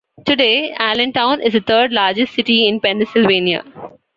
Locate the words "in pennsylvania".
2.67-3.63